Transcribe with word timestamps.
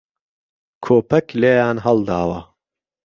کۆپەک 0.85 1.27
لێيان 1.41 1.77
ههڵداوه 1.85 2.39